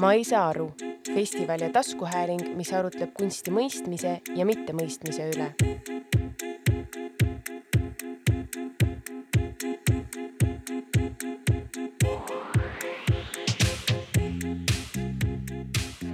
[0.00, 0.74] ma ei saa aru,
[1.14, 5.48] festival ja taskuhääling, mis arutleb kunsti mõistmise ja mittemõistmise üle.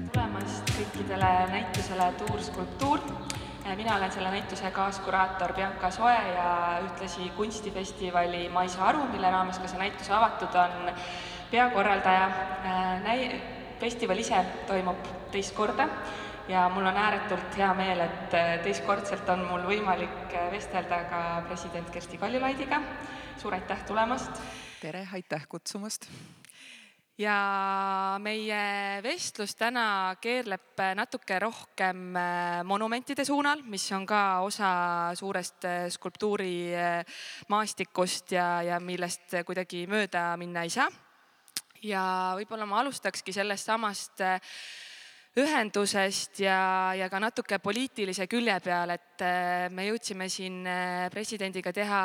[0.09, 3.28] tulemast kõikidele näitusele Tuur skulptuur.
[3.77, 9.31] Mina olen selle näituse kaaskuraator Bianca Soe ja ühtlasi kunstifestivali Ma ei saa aru, mille
[9.31, 10.93] raames ka see näitus avatud on,
[11.51, 12.31] peakorraldaja.
[13.05, 13.41] Näi-,
[13.81, 15.89] festival ise toimub teist korda
[16.49, 22.19] ja mul on ääretult hea meel, et teistkordselt on mul võimalik vestelda ka president Kersti
[22.19, 22.83] Kaljulaidiga.
[23.39, 24.43] suur aitäh tulemast!
[24.81, 26.11] tere, aitäh kutsumast!
[27.19, 32.15] Ja meie vestlus täna keerleb natuke rohkem
[32.69, 35.65] monumentide suunal, mis on ka osa suurest
[35.97, 40.89] skulptuurimaastikust ja, ja millest kuidagi mööda minna ei saa.
[41.83, 44.21] ja võib-olla ma alustakski sellest samast
[45.39, 49.25] ühendusest ja, ja ka natuke poliitilise külje peal, et
[49.75, 50.63] me jõudsime siin
[51.13, 52.03] presidendiga teha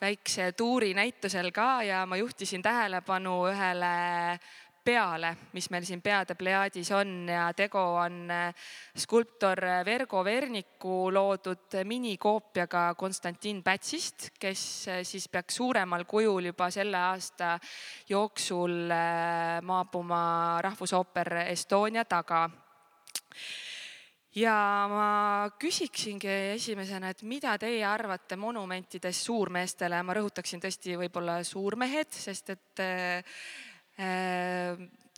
[0.00, 3.94] väikse tuuri näitusel ka ja ma juhtisin tähelepanu ühele
[4.84, 8.28] peale, mis meil siin peade plejaadis on ja tegu on
[8.96, 14.64] skulptor Vergo Verniku loodud minikoopiaga Konstantin Pätsist, kes
[15.02, 17.56] siis peaks suuremal kujul juba selle aasta
[18.08, 18.92] jooksul
[19.62, 20.22] maabuma
[20.62, 22.48] Rahvusooper Estonia taga.
[24.38, 32.12] Ja ma küsiksingi esimesena, et mida teie arvate monumentidest suurmeestele, ma rõhutaksin tõesti võib-olla suurmehed,
[32.14, 33.34] sest et äh,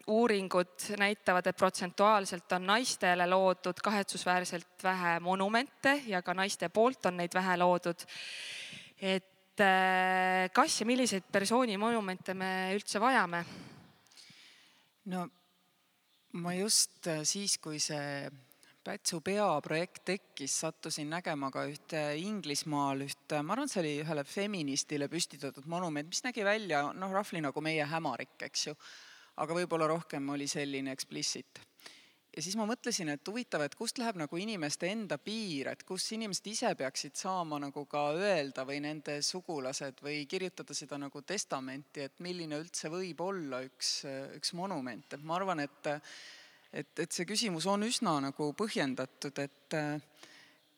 [0.06, 7.16] uuringud näitavad, et protsentuaalselt on naistele loodud kahetsusväärselt vähe monumente ja ka naiste poolt on
[7.16, 8.02] neid vähe loodud.
[9.02, 13.44] et äh, kas ja milliseid persooni monumente me üldse vajame?
[15.04, 15.28] no
[16.32, 18.30] ma just siis, kui see
[18.82, 25.06] Pätsu peaprojekt tekkis, sattusin nägema ka ühte Inglismaal ühte, ma arvan, see oli ühele feministile
[25.12, 28.74] püstitatud monument, mis nägi välja noh, roughly nagu meie hämarik, eks ju.
[29.38, 31.62] aga võib-olla rohkem oli selline explicit.
[32.34, 36.10] ja siis ma mõtlesin, et huvitav, et kust läheb nagu inimeste enda piir, et kus
[36.18, 42.02] inimesed ise peaksid saama nagu ka öelda või nende sugulased või kirjutada seda nagu testamenti,
[42.02, 44.00] et milline üldse võib olla üks,
[44.34, 45.94] üks monument, et ma arvan, et
[46.72, 49.76] et, et see küsimus on üsna nagu põhjendatud, et,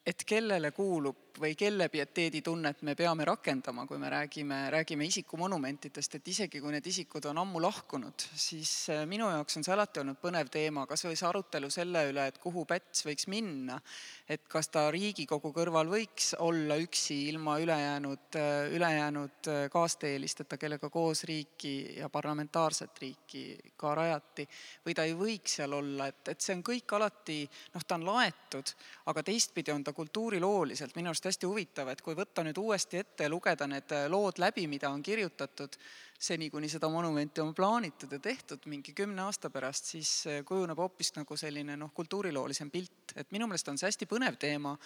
[0.06, 6.28] et kellele kuulub või kelle pieteeditunnet me peame rakendama, kui me räägime, räägime isikumonumentidest, et
[6.28, 8.71] isegi kui need isikud on ammu lahkunud, siis
[9.11, 12.39] minu jaoks on see alati olnud põnev teema, kas või see arutelu selle üle, et
[12.43, 13.81] kuhu Päts võiks minna.
[14.28, 18.39] et kas ta Riigikogu kõrval võiks olla üksi ilma ülejäänud,
[18.73, 23.44] ülejäänud kaasteelisteta, kellega koos riiki ja parlamentaarset riiki
[23.77, 24.47] ka rajati,
[24.87, 27.43] või ta ei võiks seal olla, et, et see on kõik alati,
[27.75, 28.75] noh, ta on laetud,
[29.11, 33.01] aga teistpidi on ta kultuurilooliselt minu arust arust hästi huvitav, et kui võtta nüüd uuesti
[33.01, 35.77] ette ja lugeda need äh, lood läbi, mida on kirjutatud
[36.19, 40.79] seni, kuni seda monumenti on plaanitud ja tehtud mingi kümne aasta pärast, siis äh, kujuneb
[40.79, 44.77] hoopis nagu selline noh, kultuuriloolisem pilt, et minu meelest on see hästi põnev teema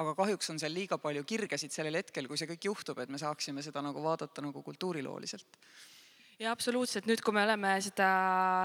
[0.00, 3.18] aga kahjuks on seal liiga palju kirgesid sellel hetkel, kui see kõik juhtub, et me
[3.20, 5.58] saaksime seda nagu vaadata nagu kultuurilooliselt
[6.40, 8.08] ja absoluutselt, nüüd kui me oleme seda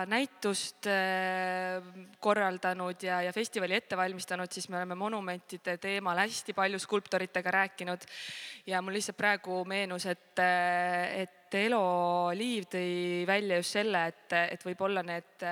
[0.08, 1.84] näitust äh,
[2.24, 8.08] korraldanud ja, ja festivali ette valmistanud, siis me oleme monumentide teemal hästi palju skulptoritega rääkinud.
[8.72, 14.34] ja mul lihtsalt praegu meenus, et, äh, et Elo Liiv tõi välja just selle, et,
[14.56, 15.46] et võib-olla need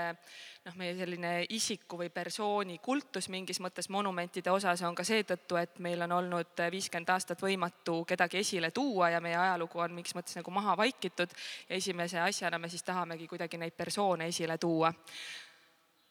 [0.63, 5.79] noh, meie selline isiku või persooni kultus mingis mõttes monumentide osas on ka seetõttu, et
[5.83, 10.37] meil on olnud viiskümmend aastat võimatu kedagi esile tuua ja meie ajalugu on mingis mõttes
[10.39, 11.35] nagu maha vaikitud.
[11.69, 14.93] ja esimese asjana me siis tahamegi kuidagi neid persoone esile tuua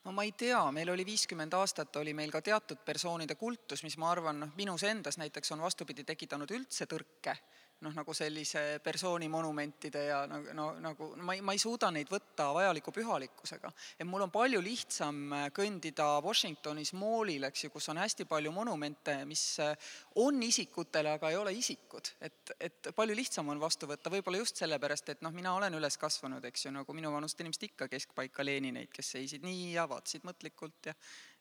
[0.04, 3.96] no ma ei tea, meil oli viiskümmend aastat, oli meil ka teatud persoonide kultus, mis
[3.96, 7.36] ma arvan, noh, minus endas näiteks on vastupidi tekitanud üldse tõrke
[7.82, 12.10] noh, nagu sellise persooni monumentide ja nagu no, nagu ma ei, ma ei suuda neid
[12.10, 13.72] võtta vajaliku pühalikkusega.
[13.98, 18.52] et mul on palju lihtsam äh, kõndida Washingtonis moolil, eks ju, kus on hästi palju
[18.54, 19.74] monumente, mis äh,
[20.22, 22.12] on isikutele, aga ei ole isikud.
[22.20, 25.98] et, et palju lihtsam on vastu võtta, võib-olla just sellepärast, et noh, mina olen üles
[25.98, 30.90] kasvanud, eks ju, nagu minuvanused inimesed ikka, keskpaika Lenineid, kes seisid nii ja vaatasid mõtlikult
[30.90, 30.96] ja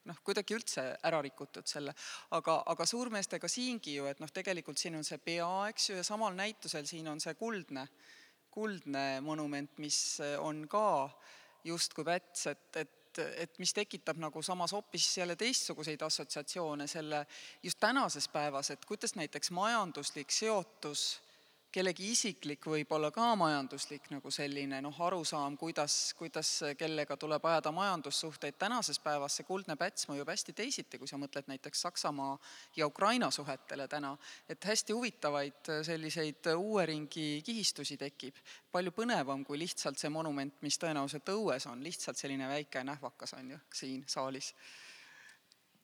[0.09, 1.94] noh, kuidagi üldse ära rikutud selle,
[2.38, 6.06] aga, aga suurmeestega siingi ju, et noh, tegelikult siin on see pea, eks ju, ja
[6.07, 7.88] samal näitusel siin on see kuldne,
[8.51, 11.09] kuldne monument, mis on ka
[11.68, 17.25] justkui Päts, et, et et mis tekitab nagu samas hoopis jälle teistsuguseid assotsiatsioone selle
[17.63, 21.19] just tänases päevas, et kuidas näiteks majanduslik seotus
[21.72, 28.58] kellegi isiklik, võib-olla ka majanduslik nagu selline noh, arusaam, kuidas, kuidas kellega tuleb ajada majandussuhteid.
[28.60, 32.38] tänases päevas see kuldne päts mõjub hästi teisiti, kui sa mõtled näiteks Saksamaa
[32.76, 34.18] ja Ukraina suhetele täna.
[34.50, 38.36] et hästi huvitavaid selliseid uue ringi kihistusi tekib.
[38.72, 43.50] palju põnevam kui lihtsalt see monument, mis tõenäoliselt õues on, lihtsalt selline väike nähvakas on
[43.52, 44.54] ju siin saalis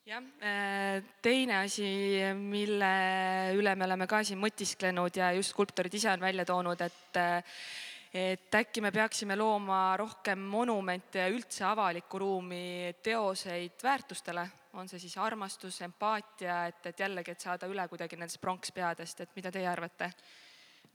[0.07, 1.87] jah, äh, teine asi,
[2.39, 2.91] mille
[3.57, 7.21] üle me oleme ka siin mõtisklenud ja just skulptorid ise on välja toonud, et
[8.17, 14.45] et äkki me peaksime looma rohkem monumente ja üldse avalikku ruumi teoseid väärtustele,
[14.79, 19.35] on see siis armastus, empaatia, et, et jällegi, et saada üle kuidagi nendest pronkspeadest, et
[19.35, 20.13] mida teie arvate?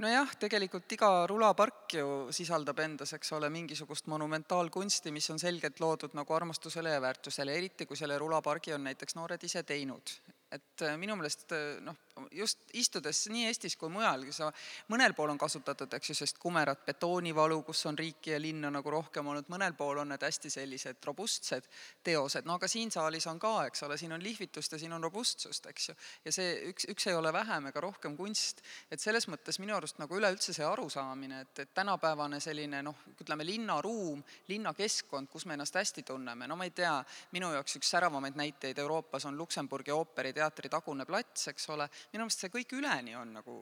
[0.01, 6.17] Nojah, tegelikult iga rulapark ju sisaldab endas, eks ole, mingisugust monumentaalkunsti, mis on selgelt loodud
[6.19, 10.15] nagu armastusele ja väärtusele, eriti kui selle rulapargi on näiteks noored ise teinud.
[10.53, 11.97] Et äh, minu meelest äh, noh,
[12.31, 14.49] just istudes nii Eestis kui mujal, sa
[14.93, 18.93] mõnel pool on kasutatud, eks ju, sellist kumerat betoonivalu, kus on riiki ja linna nagu
[18.93, 21.69] rohkem olnud, mõnel pool on need hästi sellised robustsed
[22.05, 25.03] teosed, no aga siin saalis on ka, eks ole, siin on lihvitust ja siin on
[25.05, 25.97] robustsust, eks ju.
[26.27, 28.63] ja see üks, üks ei ole vähem ega rohkem kunst.
[28.91, 33.47] et selles mõttes minu arust nagu üleüldse see arusaamine, et, et tänapäevane selline noh, ütleme
[33.47, 36.95] linnaruum, linnakeskkond, kus me ennast hästi tunneme, no ma ei tea,
[37.33, 42.27] minu jaoks üks säravamaid näiteid Euroopas on Luksemburgi ooperiteater, teatri tagune plats, eks ole, minu
[42.27, 43.57] meelest see kõik üleni on nagu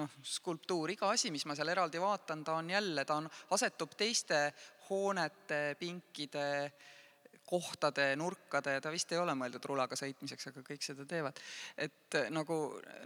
[0.00, 3.92] noh, skulptuur, iga asi, mis ma seal eraldi vaatan, ta on jälle, ta on, asetub
[3.98, 4.46] teiste
[4.88, 6.46] hoonete, pinkide,
[7.46, 11.40] kohtade, nurkade, ta vist ei ole mõeldud rulaga sõitmiseks, aga kõik seda teevad.
[11.76, 12.60] et nagu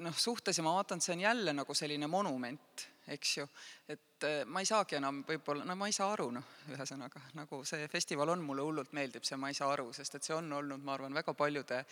[0.05, 3.47] noh, suhtes ja ma vaatan, et see on jälle nagu selline monument eks ju.
[3.89, 7.63] et eh, ma ei saagi enam võib-olla, no ma ei saa aru, noh, ühesõnaga nagu
[7.69, 10.53] see festival on, mulle hullult meeldib see Ma ei saa aru, sest et see on
[10.53, 11.83] olnud, ma arvan, väga paljude,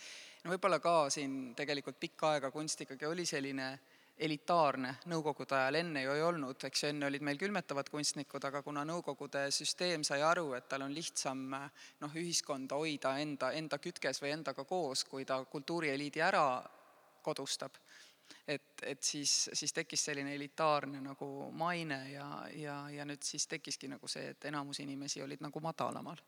[0.43, 3.69] no võib-olla ka siin tegelikult pikka aega kunst ikkagi oli selline
[4.17, 8.61] elitaarne nõukogude ajal, enne ju ei olnud, eks ju, enne olid meil külmetavad kunstnikud, aga
[8.63, 14.23] kuna nõukogude süsteem sai aru, et tal on lihtsam noh, ühiskonda hoida enda, enda kütkes
[14.23, 16.47] või endaga koos, kui ta kultuurieliidi ära
[17.25, 17.75] kodustab
[18.47, 21.27] et, et siis, siis tekkis selline elitaarne nagu
[21.57, 26.21] maine ja, ja, ja nüüd siis tekkiski nagu see, et enamus inimesi olid nagu madalamal.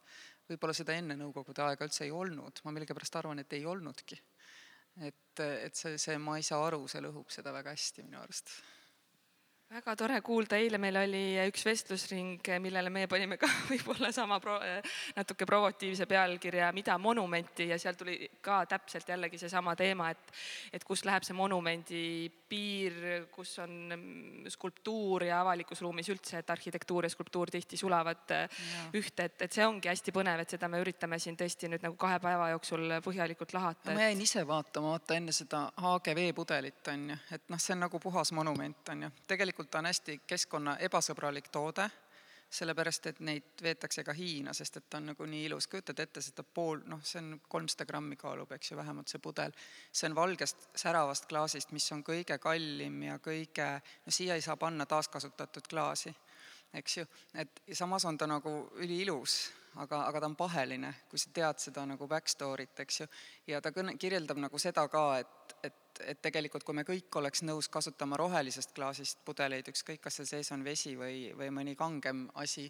[0.50, 4.20] võib-olla seda enne Nõukogude aega üldse ei olnud, ma millegipärast arvan, et ei olnudki.
[5.02, 8.54] Et, et see, see Ma ei saa aru, see lõhub seda väga hästi minu arust
[9.68, 14.56] väga tore kuulda, eile meil oli üks vestlusring, millele meie panime ka võib-olla sama pro,
[15.18, 20.32] natuke provokatiivse pealkirja Mida monumenti ja seal tuli ka täpselt jällegi seesama teema, et,
[20.72, 22.04] et kus läheb see monumendi
[22.48, 28.46] piir, kus on skulptuur ja avalikus ruumis üldse, et arhitektuur ja skulptuur tihti sulavad ja.
[28.96, 32.00] ühte, et, et see ongi hästi põnev, et seda me üritame siin tõesti nüüd nagu
[32.00, 33.92] kahe päeva jooksul põhjalikult lahata.
[33.92, 37.84] ma jäin ise vaatama, vaata enne seda Haage veepudelit on ju, et noh, see on
[37.84, 41.88] nagu puhas monument on ju, tegelikult tegelikult ta on hästi keskkonna ebasõbralik toode,
[42.50, 46.22] sellepärast et neid veetakse ka Hiina, sest et ta on nagu nii ilus, kujutad ette
[46.22, 49.52] seda pool, noh, see on kolmsada grammi kaalub, eks ju, vähemalt see pudel.
[49.92, 54.56] see on valgest säravast klaasist, mis on kõige kallim ja kõige, no siia ei saa
[54.58, 56.14] panna taaskasutatud klaasi,
[56.74, 59.40] eks ju, et samas on ta nagu üliilus
[59.82, 63.08] aga, aga ta on paheline, kui sa tead seda nagu back story't, eks ju.
[63.48, 67.44] ja ta kõne, kirjeldab nagu seda ka, et, et, et tegelikult kui me kõik oleks
[67.48, 72.28] nõus kasutama rohelisest klaasist pudeleid, ükskõik, kas seal sees on vesi või, või mõni kangem
[72.36, 72.68] asi,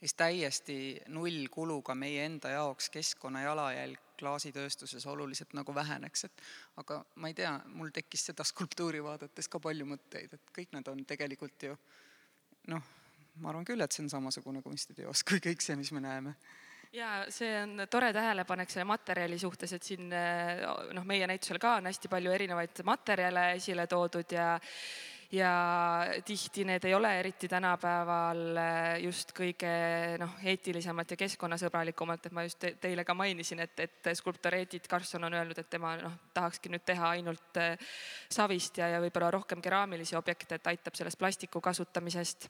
[0.00, 0.78] siis täiesti
[1.12, 6.44] nullkuluga meie enda jaoks keskkonna jalajälg klaasitööstuses oluliselt nagu väheneks, et
[6.80, 10.88] aga ma ei tea, mul tekkis seda skulptuuri vaadates ka palju mõtteid, et kõik need
[10.92, 11.76] on tegelikult ju
[12.72, 12.94] noh
[13.42, 16.36] ma arvan küll, et see on samasugune kunstiteos kui kõik see, mis me näeme
[16.92, 21.90] ja see on tore tähelepanek selle materjali suhtes, et siin noh, meie näitusel ka on
[21.90, 24.54] hästi palju erinevaid materjale esile toodud ja
[25.32, 25.50] ja
[26.24, 29.70] tihti need ei ole eriti tänapäeval eh, just kõige
[30.20, 35.24] noh, eetilisemalt ja keskkonnasõbralikumalt, et ma just teile ka mainisin, et, et skulptor Edith Karlsson
[35.26, 37.74] on öelnud, et tema noh, tahakski nüüd teha ainult eh,
[38.30, 42.48] savist ja, ja võib-olla rohkem keraamilisi objekte, et aitab sellest plastiku kasutamisest.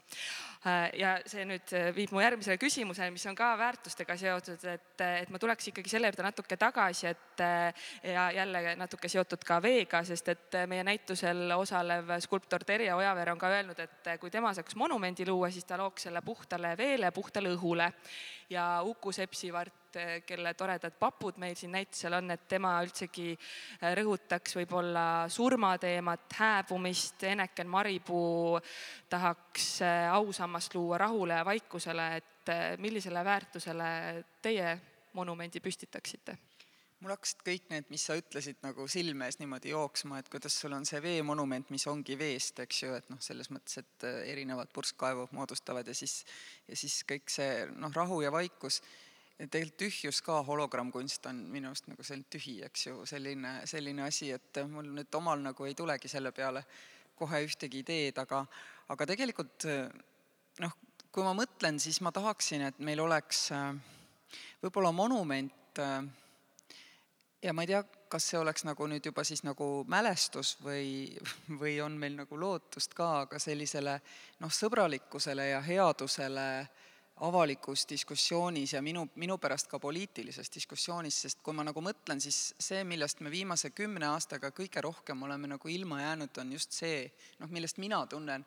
[0.66, 5.33] Eh, ja see nüüd viib mu järgmisele küsimusele, mis on ka väärtustega seotud, et, et
[5.33, 7.45] ma tuleks ikkagi selle juurde natuke tagasi, et
[8.04, 13.38] ja jälle natuke seotud ka veega, sest et meie näitusel osalev skulptor Terje Ojaveer on
[13.38, 17.52] ka öelnud, et kui tema saaks monumendi luua, siis ta looks selle puhtale veele, puhtale
[17.54, 17.92] õhule.
[18.50, 19.96] ja Uku Sepsivart,
[20.26, 23.37] kelle toredad papud meil siin näitusel on, et tema üldsegi
[23.99, 28.61] rõhutaks võib-olla surmateemat, hääbumist, Eneken Maripuu
[29.08, 29.80] tahaks
[30.12, 33.88] ausammast luua rahule ja vaikusele, et millisele väärtusele
[34.42, 34.76] teie
[35.12, 36.38] monumendi püstitaksite?
[37.03, 40.73] Mul hakkasid kõik need, mis sa ütlesid, nagu silme ees niimoodi jooksma, et kuidas sul
[40.76, 44.73] on see veemonument, mis ongi veest, eks ju, et noh, selles mõttes, et äh, erinevad
[44.75, 46.23] purskkaevu moodustavad ja siis,
[46.69, 48.81] ja siis kõik see noh, rahu ja vaikus.
[49.37, 54.31] tegelikult tühjus ka, hologrammkunst on minu arust nagu selline tühi, eks ju, selline, selline asi,
[54.33, 56.65] et mul nüüd omal nagu ei tulegi selle peale
[57.17, 58.47] kohe ühtegi ideed, aga,
[58.88, 59.69] aga tegelikult
[60.61, 60.73] noh,
[61.12, 63.73] kui ma mõtlen, siis ma tahaksin, et meil oleks äh,
[64.65, 65.81] võib-olla monument
[67.47, 71.15] ja ma ei tea, kas see oleks nagu nüüd juba siis nagu mälestus või,
[71.61, 74.00] või on meil nagu lootust ka, aga sellisele
[74.43, 76.49] noh, sõbralikkusele ja headusele
[77.26, 82.50] avalikus diskussioonis ja minu, minu pärast ka poliitilises diskussioonis, sest kui ma nagu mõtlen, siis
[82.61, 87.07] see, millest me viimase kümne aastaga kõige rohkem oleme nagu ilma jäänud, on just see,
[87.41, 88.45] noh, millest mina tunnen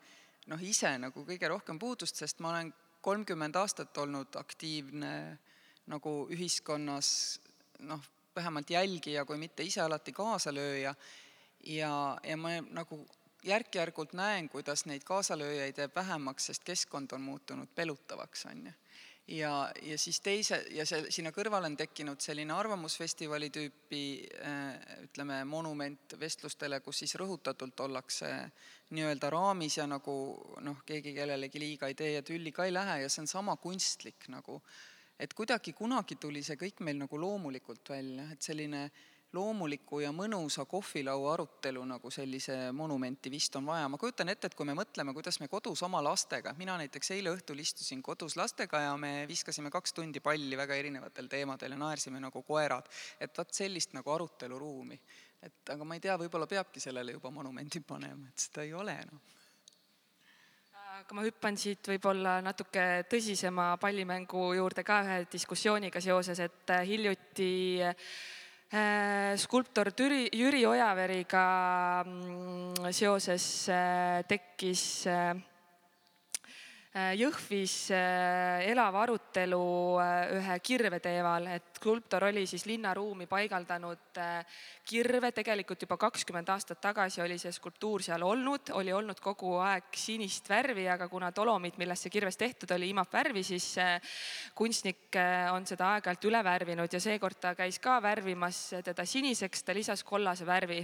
[0.52, 5.14] noh, ise nagu kõige rohkem puudust, sest ma olen kolmkümmend aastat olnud aktiivne
[5.90, 7.40] nagu ühiskonnas
[7.90, 8.04] noh,
[8.40, 10.96] vähemalt jälgija, kui mitte ise alati kaasalööja.
[11.68, 11.94] ja,
[12.24, 13.04] ja ma nagu
[13.44, 18.74] järk-järgult näen, kuidas neid kaasalööjaid jääb vähemaks, sest keskkond on muutunud pelutavaks, on ju.
[19.38, 24.04] ja, ja siis teise, ja see, sinna kõrvale on tekkinud selline arvamusfestivali tüüpi
[24.44, 28.32] äh, ütleme, monument vestlustele, kus siis rõhutatult ollakse
[28.90, 30.16] nii-öelda raamis ja nagu
[30.66, 33.56] noh, keegi kellelegi liiga ei tee ja tülli ka ei lähe ja see on sama
[33.62, 38.90] kunstlik nagu äh, et kuidagi kunagi tuli see kõik meil nagu loomulikult välja, et selline
[39.34, 43.90] loomuliku ja mõnusa kohvilaua arutelu nagu sellise monumenti vist on vaja.
[43.90, 47.34] ma kujutan ette, et kui me mõtleme, kuidas me kodus oma lastega, mina näiteks eile
[47.36, 52.20] õhtul istusin kodus lastega ja me viskasime kaks tundi palli väga erinevatel teemadel ja naersime
[52.20, 52.90] nagu koerad.
[53.20, 55.00] et vot sellist nagu aruteluruumi.
[55.44, 58.98] et aga ma ei tea, võib-olla peabki sellele juba monumendi panema, et seda ei ole
[59.04, 59.39] enam no
[61.00, 66.82] aga ma hüppan siit võib-olla natuke tõsisema pallimängu juurde ka ühe diskussiooniga seoses, et äh,
[66.90, 67.52] hiljuti
[67.88, 71.44] äh, skulptor Türi, Jüri Ojaveriga
[72.04, 74.84] mm, seoses äh, tekkis
[76.90, 79.62] Jõhvis elav arutelu
[80.40, 84.18] ühe kirve teemal, et skulptor oli siis linnaruumi paigaldanud
[84.90, 89.94] kirve, tegelikult juba kakskümmend aastat tagasi oli see skulptuur seal olnud, oli olnud kogu aeg
[89.94, 93.68] sinist värvi, aga kuna dolomit, millest see kirves tehtud oli, imab värvi, siis
[94.58, 99.64] kunstnik äh, on seda aeg-ajalt üle värvinud ja seekord ta käis ka värvimas teda siniseks,
[99.64, 100.82] ta lisas kollase värvi.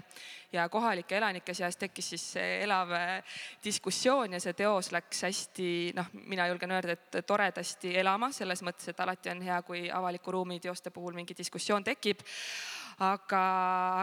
[0.54, 6.12] ja kohalike elanike seas tekkis siis elav äh, diskussioon ja see teos läks hästi, noh,
[6.30, 10.60] mina julgen öelda, et toredasti elama, selles mõttes, et alati on hea, kui avaliku ruumi
[10.64, 12.24] teoste puhul mingi diskussioon tekib.
[13.06, 13.40] Aga,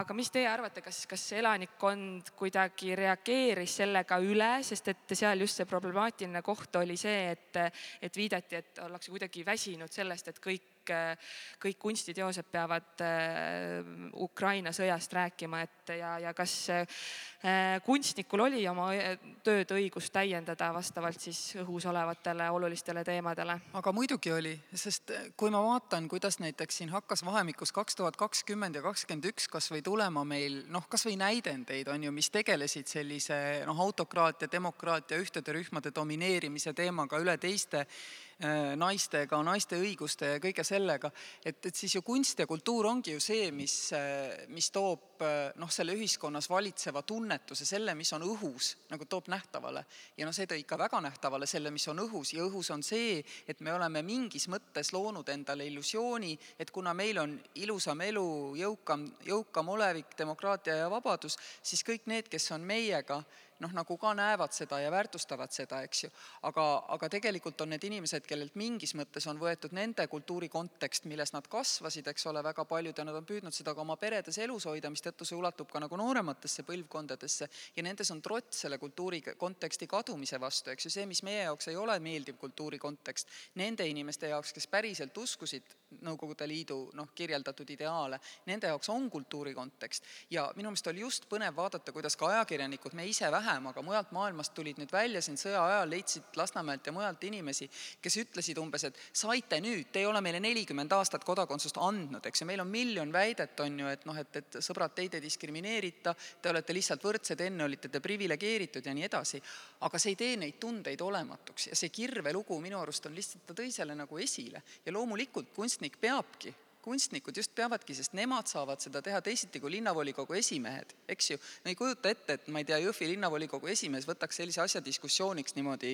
[0.03, 5.57] aga mis teie arvate, kas, kas elanikkond kuidagi reageeris sellega üle, sest et seal just
[5.57, 7.57] see problemaatiline koht oli see, et,
[8.05, 11.19] et viidati, et ollakse kuidagi väsinud sellest, et kõik kõik,
[11.59, 13.83] kõik kunstiteosed peavad äh,
[14.15, 20.73] Ukraina sõjast rääkima, et ja, ja kas äh, kunstnikul oli oma äh, tööd õigus täiendada
[20.73, 23.59] vastavalt siis õhus olevatele olulistele teemadele?
[23.73, 28.75] aga muidugi oli, sest kui ma vaatan, kuidas näiteks siin hakkas vahemikus kaks tuhat kakskümmend
[28.75, 33.79] ja kakskümmend üks kasvõi tulema meil noh, kasvõi näidendeid on ju, mis tegelesid sellise noh,
[33.79, 37.85] autokraatia, demokraatia, ühtede rühmade domineerimise teemaga üle teiste
[38.32, 38.32] Äh,
[38.75, 41.11] naistega, naiste õiguste ja kõige sellega,
[41.45, 45.51] et, et siis ju kunst ja kultuur ongi ju see, mis, äh, mis toob äh,
[45.61, 49.85] noh, selle ühiskonnas valitseva tunnetuse, selle, mis on õhus, nagu toob nähtavale.
[50.17, 53.21] ja noh, see tõi ikka väga nähtavale selle, mis on õhus ja õhus on see,
[53.47, 58.27] et me oleme mingis mõttes loonud endale illusiooni, et kuna meil on ilusam elu,
[58.59, 63.23] jõukam, jõukam olevik, demokraatia ja vabadus, siis kõik need, kes on meiega,
[63.59, 66.09] noh, nagu ka näevad seda ja väärtustavad seda, eks ju.
[66.49, 71.33] aga, aga tegelikult on need inimesed, kellelt mingis mõttes on võetud nende kultuuri kontekst, milles
[71.35, 74.67] nad kasvasid, eks ole, väga paljud ja nad on püüdnud seda ka oma peredes elus
[74.69, 79.87] hoida, mistõttu see ulatub ka nagu noorematesse põlvkondadesse ja nendes on trots selle kultuuri konteksti
[79.87, 83.29] kadumise vastu, eks ju, see, mis meie jaoks ei ole meeldiv kultuuri kontekst,
[83.59, 88.17] nende inimeste jaoks, kes päriselt uskusid Nõukogude Liidu noh, kirjeldatud ideaale,
[88.49, 90.03] nende jaoks on kultuuri kontekst.
[90.29, 94.11] ja minu meelest oli just põnev vaadata, kuidas ka ajakirjanikud, me ise vähem, aga mujalt
[94.15, 97.69] maailmast tulid nüüd välja siin sõja ajal, leidsid Lasnamäelt ja mujalt inimesi,
[98.01, 102.41] kes ütlesid umbes, et saite nüüd, te ei ole meile nelikümmend aastat kodakondsust andnud, eks
[102.41, 106.15] ju, meil on miljon väidet, on ju, et noh, et, et sõbrad, teid ei diskrimineerita,
[106.41, 109.41] te olete lihtsalt võrdsed, enne olite te priviligeeritud ja nii edasi.
[109.83, 113.57] aga see ei tee neid tundeid olematuks ja see kirvelugu minu arust on lihtsalt, ta
[113.57, 119.01] tõi selle nagu esile ja loomulikult kunstnik peabki kunstnikud just peavadki, sest nemad saavad seda
[119.03, 121.37] teha teisiti kui linnavolikogu esimehed, eks ju.
[121.63, 125.55] no ei kujuta ette, et ma ei tea, Jõhvi linnavolikogu esimees võtaks sellise asja diskussiooniks
[125.57, 125.93] niimoodi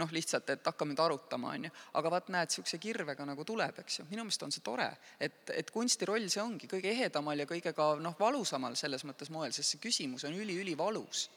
[0.00, 1.74] noh, lihtsalt, et hakkame nüüd arutama, on ju.
[2.00, 4.06] aga vaat näed, niisuguse kirvega nagu tuleb, eks ju.
[4.10, 4.88] minu meelest on see tore,
[5.20, 9.30] et, et kunsti roll see ongi kõige ehedamal ja kõige ka noh, valusamal selles mõttes
[9.30, 11.28] moel, sest see küsimus on üliülivalus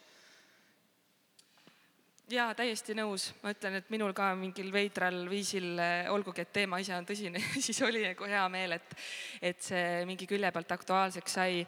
[2.32, 6.80] jaa, täiesti nõus, ma ütlen, et minul ka mingil veidral viisil, eh, olgugi et teema
[6.80, 8.96] ise on tõsine siis oli nagu hea meel, et,
[9.52, 11.60] et see mingi külje pealt aktuaalseks sai.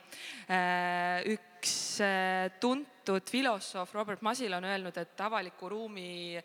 [0.48, 6.40] Eh, üks eh, tuntud filosoof Robert Musil on öelnud, et avaliku ruumi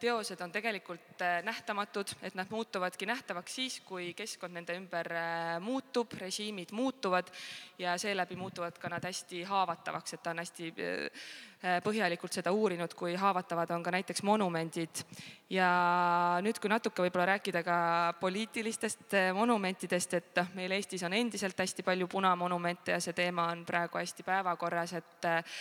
[0.00, 5.12] teosed on tegelikult nähtamatud, et nad muutuvadki nähtavaks siis, kui keskkond nende ümber
[5.62, 7.30] muutub, režiimid muutuvad
[7.78, 10.72] ja seeläbi muutuvad ka nad hästi haavatavaks, et ta on hästi
[11.60, 15.02] Äh, põhjalikult seda uurinud, kui haavatavad on ka näiteks monumendid.
[15.52, 15.68] ja
[16.40, 17.74] nüüd, kui natuke võib-olla rääkida ka
[18.20, 23.50] poliitilistest äh, monumentidest, et noh, meil Eestis on endiselt hästi palju punamonumente ja see teema
[23.52, 25.60] on praegu hästi päevakorras, et äh,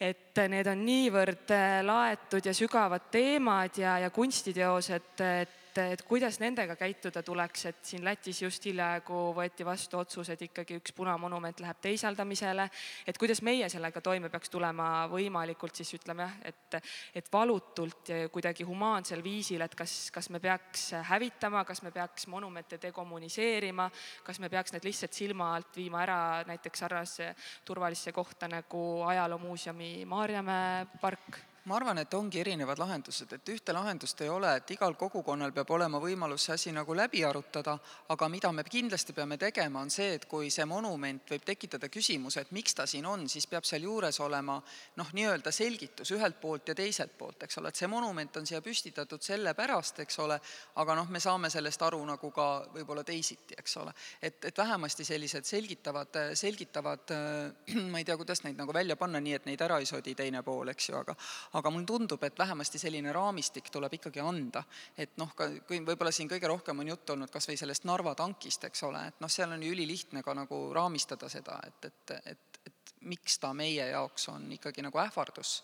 [0.00, 1.52] et need on niivõrd
[1.86, 7.80] laetud ja sügavad teemad ja, ja kunstiteosed, et et, et kuidas nendega käituda tuleks, et
[7.84, 12.68] siin Lätis just hiljaaegu võeti vastu otsus, et ikkagi üks punamonument läheb teisaldamisele.
[13.06, 16.78] et kuidas meie sellega toime peaks tulema võimalikult siis ütleme jah, et,
[17.14, 22.26] et valutult ja kuidagi humaansel viisil, et kas, kas me peaks hävitama, kas me peaks
[22.26, 23.90] monumente dekommuniseerima,
[24.24, 30.04] kas me peaks need lihtsalt silma alt viima ära näiteks sarnasesse turvalisse kohta nagu ajaloomuuseumi
[30.06, 34.94] Maarjamäe park ma arvan, et ongi erinevad lahendused, et ühte lahendust ei ole, et igal
[34.94, 37.74] kogukonnal peab olema võimalus see asi nagu läbi arutada,
[38.14, 42.44] aga mida me kindlasti peame tegema, on see, et kui see monument võib tekitada küsimuse,
[42.44, 44.60] et miks ta siin on, siis peab seal juures olema
[45.00, 48.62] noh, nii-öelda selgitus ühelt poolt ja teiselt poolt, eks ole, et see monument on siia
[48.62, 50.38] püstitatud sellepärast, eks ole,
[50.82, 52.46] aga noh, me saame sellest aru nagu ka
[52.76, 53.96] võib-olla teisiti, eks ole.
[54.22, 57.16] et, et vähemasti sellised selgitavad, selgitavad,
[57.90, 60.46] ma ei tea, kuidas neid nagu välja panna, nii et neid ära ei sodi teine
[60.46, 61.18] pool, eks ju, aga
[61.56, 64.64] aga mulle tundub, et vähemasti selline raamistik tuleb ikkagi anda.
[64.96, 68.14] et noh, ka kui võib-olla siin kõige rohkem on juttu olnud kas või sellest Narva
[68.14, 72.16] tankist, eks ole, et noh, seal on ju ülilihtne ka nagu raamistada seda, et, et,
[72.32, 75.60] et, et miks ta meie jaoks on ikkagi nagu ähvardus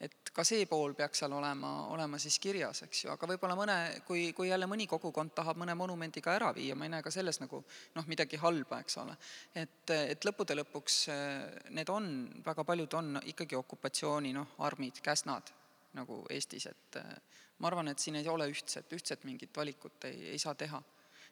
[0.00, 3.76] et ka see pool peaks seal olema, olema siis kirjas, eks ju, aga võib-olla mõne,
[4.06, 7.12] kui, kui jälle mõni kogukond tahab mõne monumendi ka ära viia, ma ei näe ka
[7.12, 7.60] selles nagu
[7.96, 9.16] noh, midagi halba, eks ole.
[9.54, 12.08] et, et lõppude lõpuks eh, need on,
[12.46, 15.52] väga paljud on ikkagi okupatsiooni noh, armid, käsnad
[15.98, 17.12] nagu Eestis, et eh,
[17.60, 20.80] ma arvan, et siin ei ole ühtset, ühtset mingit valikut ei, ei saa teha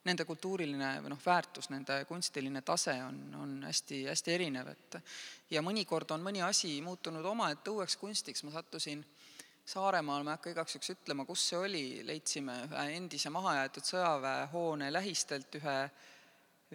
[0.04, 4.98] nende kultuuriline või noh, väärtus, nende kunstiline tase on, on hästi-hästi erinev, et
[5.50, 9.04] ja mõnikord on mõni asi muutunud omaette uueks kunstiks, ma sattusin
[9.68, 14.88] Saaremaal, ma ei hakka igaks juhuks ütlema, kus see oli, leidsime ühe endise mahajäetud sõjaväehoone
[14.94, 15.74] lähistelt ühe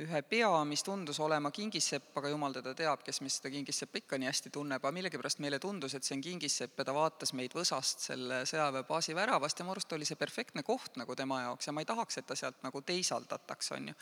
[0.01, 4.17] ühe pea, mis tundus olema kingissepp, aga jumal teda teab, kes meist seda kingisseppa ikka
[4.17, 7.53] nii hästi tunneb, aga millegipärast meile tundus, et see on kingissepp ja ta vaatas meid
[7.53, 11.73] võsast selle sõjaväebaasi väravast ja mu arust oli see perfektne koht nagu tema jaoks ja
[11.77, 13.97] ma ei tahaks, et ta sealt nagu teisaldataks, on ju.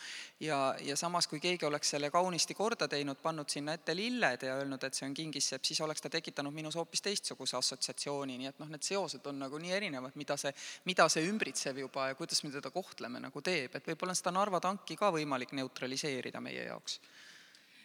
[0.48, 4.56] ja, ja samas, kui keegi oleks selle kaunisti korda teinud, pannud sinna ette lilled ja
[4.62, 8.64] öelnud, et see on kingissepp, siis oleks ta tekitanud minus hoopis teistsuguse assotsiatsiooni, nii et
[8.64, 10.56] noh, need seosed on nagu nii erinevad, mida see,
[10.88, 14.32] mida see ümbritsev juba ja kuidas me teda kohtleme nagu teeb, et võib-olla on seda
[14.40, 17.00] Narva tanki ka võimalik neutraliseerida neutraliseerida meie jaoks?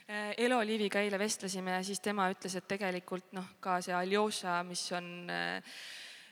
[0.09, 4.63] Äh, Elo Liiviga eile vestlesime ja siis tema ütles, et tegelikult noh, ka see Aljoša,
[4.69, 5.63] mis on äh,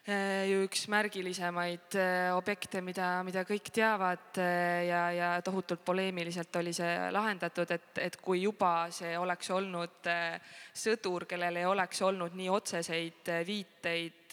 [0.05, 1.97] ju üks märgilisemaid
[2.37, 8.43] objekte, mida, mida kõik teavad ja, ja tohutult poleemiliselt oli see lahendatud, et, et kui
[8.43, 10.11] juba see oleks olnud
[10.77, 14.25] sõdur, kellel ei oleks olnud nii otseseid viiteid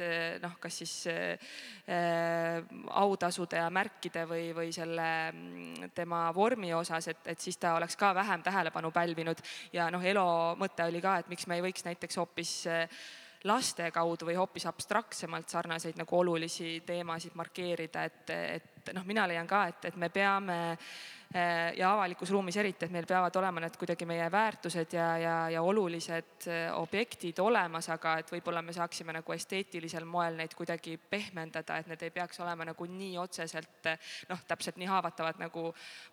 [0.41, 2.61] noh, kas siis äh,
[3.01, 7.97] autasude ja märkide või, või selle mm, tema vormi osas, et, et siis ta oleks
[7.99, 9.41] ka vähem tähelepanu pälvinud.
[9.73, 13.03] ja noh, Elo mõte oli ka, et miks me ei võiks näiteks hoopis äh,
[13.43, 19.49] laste kaudu või hoopis abstraktsemalt sarnaseid nagu olulisi teemasid markeerida, et, et noh, mina leian
[19.49, 23.79] ka, et, et me peame eh, ja avalikus ruumis eriti, et meil peavad olema need
[23.81, 29.17] kuidagi meie väärtused ja, ja, ja olulised eh, objektid olemas, aga et võib-olla me saaksime
[29.17, 33.91] nagu esteetilisel moel neid kuidagi pehmendada, et need ei peaks olema nagu nii otseselt
[34.29, 35.71] noh, täpselt nii haavatavad, nagu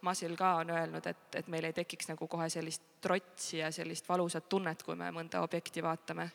[0.09, 4.09] Masil ka on öelnud, et, et meil ei tekiks nagu kohe sellist trotsi ja sellist
[4.09, 6.31] valusat tunnet, kui me mõnda objekti vaatame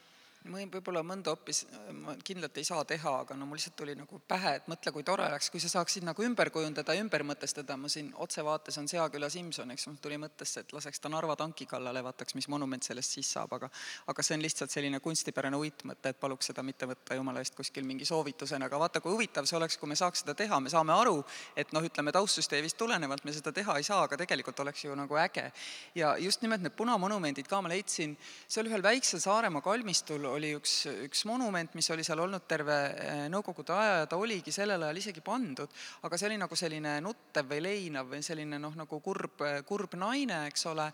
[0.49, 1.63] ma võib-olla mõnda hoopis,
[1.95, 5.05] ma kindlalt ei saa teha, aga no mul lihtsalt tuli nagu pähe, et mõtle, kui
[5.07, 9.29] tore oleks, kui sa saaksid nagu ümber kujundada, ümber mõtestada, ma siin otsevaates on Seaküla
[9.31, 13.15] Simson, eks mul tuli mõttesse, et laseks ta Narva tanki kallale, vaataks, mis monument sellest
[13.15, 13.69] siis saab, aga
[14.11, 17.87] aga see on lihtsalt selline kunstipärane uitmõte, et paluks seda mitte võtta jumala eest kuskil
[17.87, 20.95] mingi soovitusena, aga vaata, kui huvitav see oleks, kui me saaks seda teha, me saame
[20.95, 21.21] aru,
[21.55, 25.17] et noh, ütleme taustsüsteemist tulenevalt me seda teha ei saa, aga tegelikult oleks ju nagu
[25.23, 25.49] äge.
[25.95, 30.75] ja just nimelt need punamonumendid ka ma leidsin, seal ühel väiksel Saaremaa kalmistul oli üks,
[31.05, 35.01] üks monument, mis oli seal olnud terve eh, Nõukogude aja ja ta oligi sellel ajal
[35.01, 35.71] isegi pandud,
[36.03, 40.43] aga see oli nagu selline nuttev või leinav või selline noh, nagu kurb, kurb naine,
[40.49, 40.89] eks ole,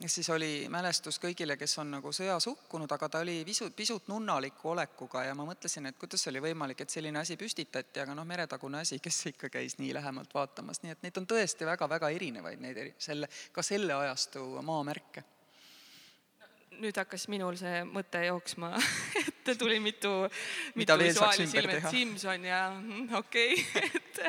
[0.00, 4.08] kes siis oli mälestus kõigile, kes on nagu sõjas hukkunud, aga ta oli pisut, pisut
[4.10, 8.26] nunnaliku olekuga ja ma mõtlesin, et kuidas oli võimalik, et selline asi püstitati, aga noh,
[8.28, 12.60] meretagune asi, kes ikka käis nii lähemalt vaatamas, nii et neid on tõesti väga-väga erinevaid,
[12.62, 15.24] neid eri, selle, ka selle ajastu maamärke
[16.82, 18.72] nüüd hakkas minul see mõte jooksma
[19.44, 20.10] ette tuli mitu,
[20.74, 23.90] mitu visuaali silme, et Simson ja mm, okei okay.
[23.98, 24.20] et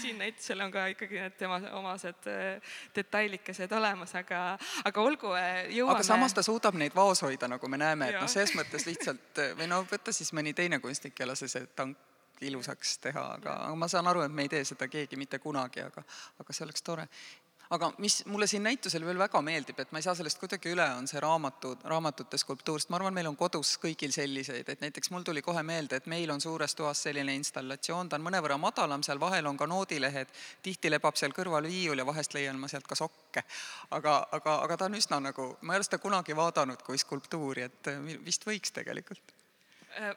[0.00, 4.42] siin näitusel on ka ikkagi need tema omased äh, detailikesed olemas, aga,
[4.84, 5.98] aga olgu, äh, jõuame.
[5.98, 9.42] aga samas ta suudab neid vaos hoida, nagu me näeme, et noh, selles mõttes lihtsalt
[9.58, 11.98] või no võtta siis mõni teine kunstnik ja lase see tank
[12.44, 16.04] ilusaks teha, aga ma saan aru, et me ei tee seda keegi mitte kunagi, aga,
[16.42, 17.06] aga see oleks tore
[17.70, 20.86] aga mis mulle siin näitusel veel väga meeldib, et ma ei saa sellest kuidagi üle,
[20.98, 25.10] on see raamatu, raamatute skulptuur, sest ma arvan, meil on kodus kõigil selliseid, et näiteks
[25.14, 29.04] mul tuli kohe meelde, et meil on suures toas selline installatsioon, ta on mõnevõrra madalam,
[29.06, 32.86] seal vahel on ka noodilehed, tihti lebab seal kõrval viiul ja vahest leian ma sealt
[32.86, 33.44] ka sokke.
[33.90, 37.66] aga, aga, aga ta on üsna nagu, ma ei ole seda kunagi vaadanud kui skulptuuri,
[37.66, 37.92] et
[38.24, 39.35] vist võiks tegelikult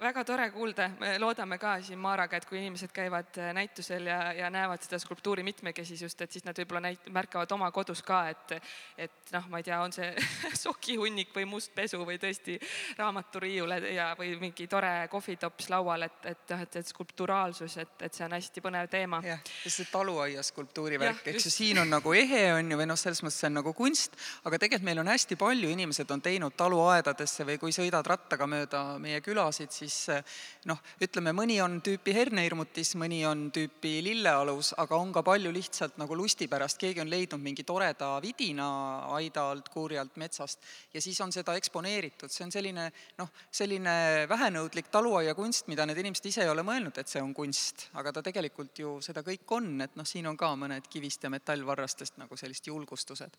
[0.01, 4.19] väga tore kuulda, me loodame ka siin Maaraga, et kui inimesed käivad äh, näitusel ja,
[4.33, 8.57] ja näevad seda skulptuuri mitmekesisust, et siis nad võib-olla näit-, märkavad oma kodus ka, et
[8.99, 10.09] et noh, ma ei tea, on see
[10.63, 12.57] sokihunnik või must pesu või tõesti
[12.97, 18.13] raamaturiiul ja, või mingi tore kohvitops laual, et, et noh, et, et skulpturaalsus, et, et
[18.13, 19.21] see on hästi põnev teema.
[19.25, 22.89] jah, ja see taluaia skulptuuri värk, eks ju, siin on nagu ehe on ju, või
[22.89, 26.25] noh, selles mõttes see on nagu kunst, aga tegelikult meil on hästi palju, inimesed on
[26.25, 30.23] teinud taluaedadesse või kui sõidad rattaga mööda meie külasid, et siis eh,
[30.69, 35.99] noh, ütleme, mõni on tüüpi hernehirmutis, mõni on tüüpi lillealus, aga on ka palju lihtsalt
[36.01, 38.69] nagu lusti pärast, keegi on leidnud mingi toreda vidina
[39.15, 44.25] aida alt, kuuri alt, metsast ja siis on seda eksponeeritud, see on selline noh, selline
[44.29, 48.25] vähenõudlik taluaiakunst, mida need inimesed ise ei ole mõelnud, et see on kunst, aga ta
[48.25, 52.39] tegelikult ju seda kõik on, et noh, siin on ka mõned kivist ja metallvarrastest nagu
[52.39, 53.37] sellist julgustused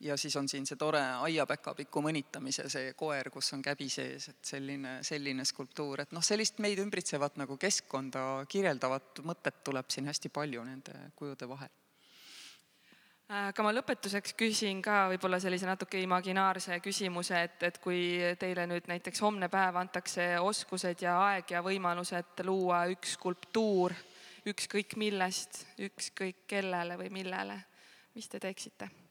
[0.00, 4.44] ja siis on siin see tore aiapäkapiku mõnitamise see koer, kus on käbi sees, et
[4.44, 10.28] selline, selline skulptuur, et noh, sellist meid ümbritsevat nagu keskkonda kirjeldavat mõtet tuleb siin hästi
[10.28, 11.72] palju nende kujude vahel.
[13.28, 18.86] aga ma lõpetuseks küsin ka võib-olla sellise natuke imaginaarse küsimuse, et, et kui teile nüüd
[18.92, 23.96] näiteks homne päev antakse oskused ja aeg ja võimalused luua üks skulptuur
[24.46, 27.58] ükskõik millest, ükskõik kellele või millele,
[28.14, 29.05] mis te teeksite?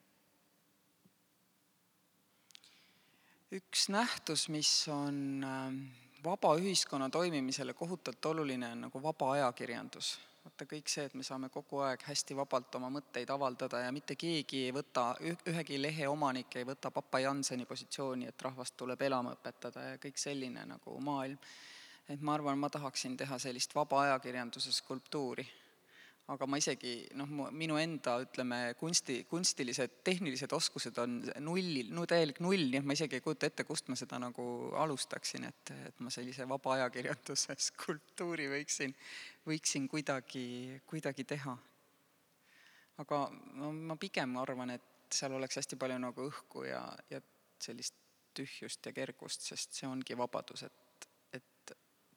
[3.56, 5.76] Üks nähtus, mis on ähm,
[6.24, 10.20] vaba ühiskonna toimimisele kohutavalt oluline, on nagu vaba ajakirjandus.
[10.46, 14.16] vaata kõik see, et me saame kogu aeg hästi vabalt oma mõtteid avaldada ja mitte
[14.16, 15.08] keegi ei võta,
[15.50, 20.22] ühegi lehe omanik ei võta papa Janseni positsiooni, et rahvast tuleb elama õpetada ja kõik
[20.22, 21.40] selline nagu maailm.
[22.10, 25.48] et ma arvan, ma tahaksin teha sellist vaba ajakirjanduse skulptuuri
[26.34, 32.42] aga ma isegi noh, minu enda ütleme, kunsti, kunstilised, tehnilised oskused on nullil, no täielik
[32.42, 34.46] null, nii et ma isegi ei kujuta ette, kust ma seda nagu
[34.82, 38.96] alustaksin, et, et ma sellise vaba ajakirjanduse skulptuuri võiksin,
[39.46, 40.48] võiksin kuidagi,
[40.90, 41.58] kuidagi teha.
[43.04, 43.22] aga
[43.60, 47.22] no ma pigem arvan, et seal oleks hästi palju nagu õhku ja, ja
[47.62, 47.94] sellist
[48.36, 50.85] tühjust ja kergust, sest see ongi vabadus, et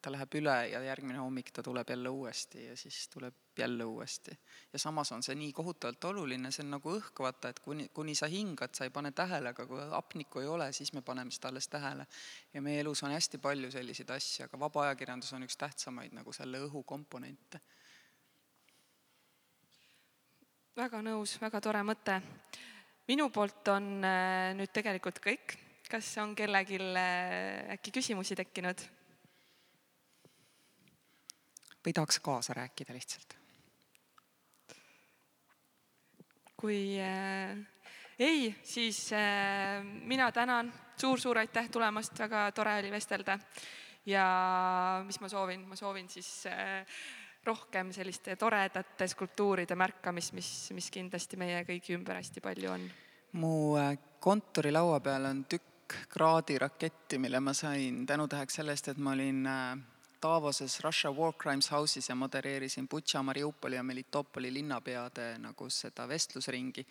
[0.01, 4.31] ta läheb üle ja järgmine hommik ta tuleb jälle uuesti ja siis tuleb jälle uuesti.
[4.73, 8.15] ja samas on see nii kohutavalt oluline, see on nagu õhk, vaata, et kuni, kuni
[8.15, 11.51] sa hingad, sa ei pane tähele, aga kui hapnikku ei ole, siis me paneme seda
[11.51, 12.07] alles tähele.
[12.53, 16.33] ja meie elus on hästi palju selliseid asju, aga vaba ajakirjandus on üks tähtsamaid nagu
[16.33, 17.59] selle õhu komponente.
[20.75, 22.21] väga nõus, väga tore mõte.
[23.07, 25.57] minu poolt on äh, nüüd tegelikult kõik.
[25.89, 28.98] kas on kellelgi äh, äkki küsimusi tekkinud?
[31.85, 33.35] Või tahaks kaasa rääkida lihtsalt?
[36.59, 37.55] kui äh,
[38.19, 43.39] ei, siis äh, mina tänan suur-suur aitäh tulemast, väga tore oli vestelda.
[44.05, 46.85] ja mis ma soovin, ma soovin siis äh,
[47.45, 52.89] rohkem selliste toredate skulptuuride märkamist, mis, mis kindlasti meie kõigi ümber hästi palju on.
[53.39, 58.97] mu äh, kontorilaua peal on tükk kraadi raketti, mille ma sain tänutäheks selle eest, et
[58.97, 59.47] ma olin
[60.21, 66.85] Davoses Russia War Crimes House'is ja modereerisin Butša, Mariupoli ja Melitopoli linnapeade nagu seda vestlusringi.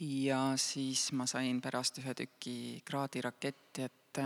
[0.00, 4.20] ja siis ma sain pärast ühe tüki kraadiraketti, et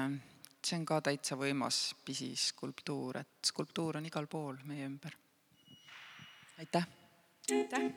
[0.65, 5.17] see on ka täitsa võimas pisiskulptuur, et skulptuur on igal pool meie ümber.
[6.59, 7.04] aitäh!
[7.53, 7.93] Aitäh!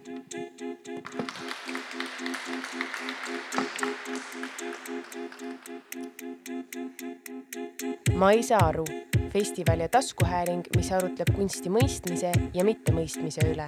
[8.15, 8.86] ma ei saa aru,
[9.33, 13.65] festival ja taskuhääling, mis arutleb kunsti mõistmise ja mittemõistmise üle